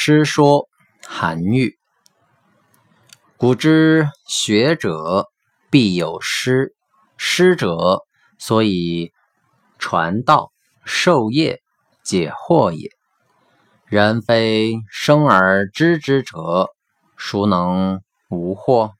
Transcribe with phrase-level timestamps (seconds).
[0.00, 0.68] 诗说
[1.04, 1.76] 韩愈。
[3.36, 5.26] 古之学者
[5.72, 6.72] 必有师，
[7.16, 8.04] 师者，
[8.38, 9.10] 所以
[9.76, 10.52] 传道
[10.84, 11.60] 授业
[12.04, 12.90] 解惑也。
[13.86, 16.68] 人非生而知之者，
[17.16, 18.92] 孰能无惑？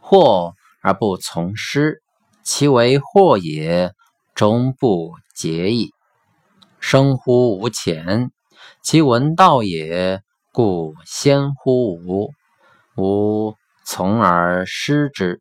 [0.00, 2.02] 惑而不从师，
[2.42, 3.92] 其为惑也，
[4.34, 5.90] 终不解矣。
[6.80, 8.30] 生乎吾前。
[8.82, 10.22] 其闻道也，
[10.52, 12.30] 故先乎吾；
[12.96, 13.54] 吾
[13.84, 15.40] 从而师之。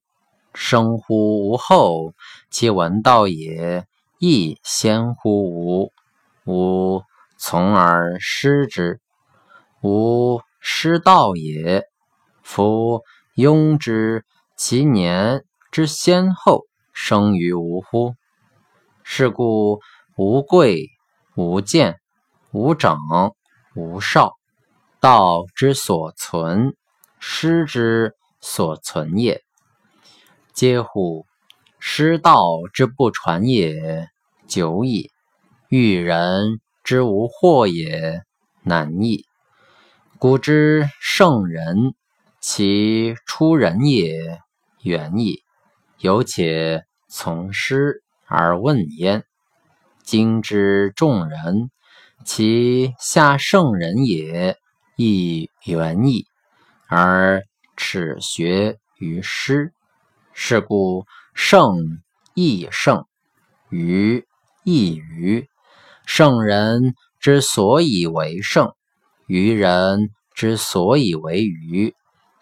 [0.54, 2.12] 生乎吾后，
[2.50, 3.86] 其闻道也，
[4.20, 5.92] 亦先乎吾；
[6.46, 7.04] 吾
[7.38, 9.00] 从而师之。
[9.82, 11.86] 吾师道也，
[12.44, 13.02] 夫
[13.38, 14.26] 庸之，
[14.58, 18.16] 其年之先后生于吾乎？
[19.04, 19.80] 是故
[20.18, 20.90] 无贵
[21.36, 22.01] 无贱。
[22.54, 23.00] 无长
[23.76, 24.34] 无少，
[25.00, 26.76] 道之所存，
[27.18, 29.42] 师之所存也。
[30.54, 31.26] 嗟乎！
[31.80, 34.10] 师道之不传也，
[34.48, 35.10] 久矣；
[35.70, 38.22] 育人之无惑也，
[38.64, 39.26] 难矣。
[40.20, 41.94] 古之圣人，
[42.42, 44.42] 其出人也
[44.84, 45.42] 远矣，
[46.00, 49.24] 犹且从师而问焉。
[50.04, 51.72] 今之众人，
[52.24, 54.58] 其下圣人也，
[54.96, 56.26] 亦远矣，
[56.88, 57.44] 而
[57.76, 59.74] 耻学于师。
[60.34, 62.02] 是故圣
[62.34, 63.06] 亦圣，
[63.70, 64.26] 愚
[64.64, 65.48] 亦愚。
[66.06, 68.74] 圣人之所以为圣，
[69.28, 71.94] 愚人之所以为愚，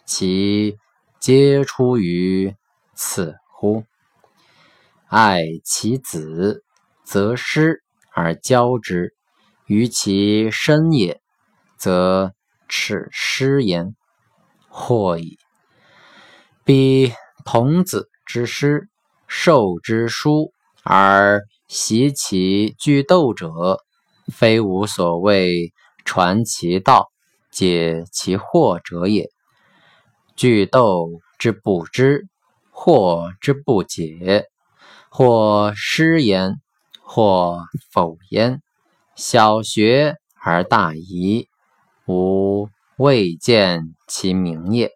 [0.05, 0.77] 其
[1.19, 2.55] 皆出于
[2.95, 3.83] 此乎？
[5.07, 6.63] 爱其子，
[7.03, 7.83] 则师
[8.13, 9.15] 而教之。
[9.69, 11.21] 于其身也，
[11.77, 12.33] 则
[12.67, 13.95] 耻师焉，
[14.67, 15.37] 或矣。
[16.65, 17.13] 彼
[17.45, 18.89] 童子之师，
[19.27, 20.51] 授之书
[20.81, 23.77] 而习其句斗者，
[24.33, 25.71] 非吾所谓
[26.03, 27.11] 传其道、
[27.51, 29.29] 解其惑者也。
[30.35, 32.25] 句斗之不知，
[32.73, 34.45] 惑之不解，
[35.11, 36.55] 或师焉，
[37.03, 37.59] 或
[37.91, 38.63] 否焉。
[39.19, 41.49] 小学而大遗，
[42.07, 44.93] 吾未见其明也。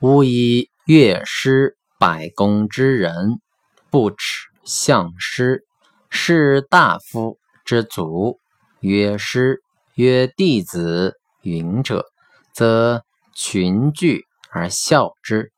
[0.00, 3.40] 吾以乐师百工之人，
[3.88, 5.64] 不耻相师。
[6.10, 8.38] 士大夫之族，
[8.80, 9.62] 曰师
[9.94, 12.04] 曰弟子云者，
[12.52, 13.02] 则
[13.34, 15.52] 群聚而笑之。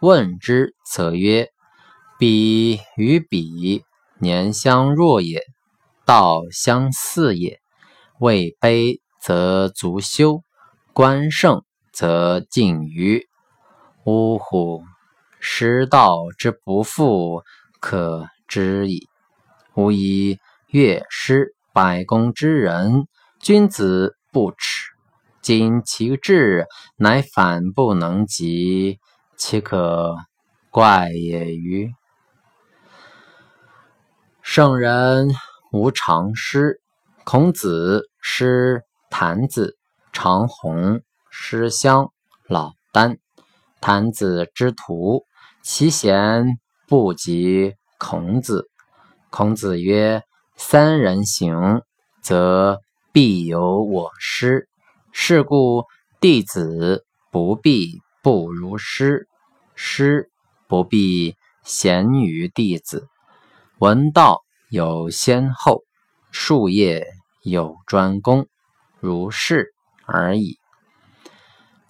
[0.00, 1.48] 问之，则曰：
[2.18, 3.84] 彼与彼。
[4.20, 5.42] 年相若也，
[6.04, 7.60] 道相似也。
[8.18, 10.42] 位卑则足羞，
[10.92, 11.62] 官盛
[11.92, 13.22] 则近谀。
[14.04, 14.82] 呜呼！
[15.38, 17.42] 师道之不复，
[17.78, 19.06] 可知矣。
[19.74, 20.38] 吾以
[20.72, 23.06] 乐师百工之人，
[23.40, 24.90] 君子不耻。
[25.40, 28.98] 今其志乃反不能及，
[29.36, 30.16] 其可
[30.70, 31.92] 怪也与？
[34.50, 35.28] 圣人
[35.72, 36.80] 无常师。
[37.22, 39.76] 孔子师谭子、
[40.10, 42.10] 长虹，师襄、
[42.48, 43.18] 老聃。
[43.82, 45.26] 谭子之徒，
[45.62, 46.46] 其贤
[46.86, 48.70] 不及孔子。
[49.28, 50.22] 孔子曰
[50.56, 51.82] ：“三人行，
[52.22, 52.80] 则
[53.12, 54.66] 必有我师。
[55.12, 55.84] 是故
[56.22, 59.28] 弟子不必不如师，
[59.74, 60.30] 师
[60.66, 63.08] 不必贤于弟子。”
[63.80, 65.84] 闻道有先后，
[66.32, 67.06] 术业
[67.44, 68.48] 有专攻，
[68.98, 69.72] 如是
[70.04, 70.58] 而已。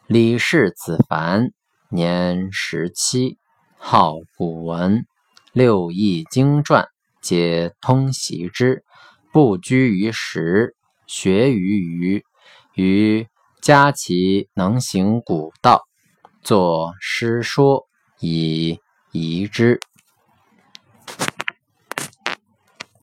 [0.07, 1.51] 李氏子凡
[1.89, 3.39] 年十七，
[3.79, 5.07] 好古文，
[5.53, 6.87] 六艺经传
[7.23, 8.85] 皆通习之，
[9.33, 10.77] 不拘于时，
[11.07, 12.23] 学于余。
[12.75, 13.27] 余
[13.63, 15.81] 嘉其能行古道，
[16.43, 17.87] 作诗说
[18.21, 18.79] 以
[19.11, 19.81] 遗之。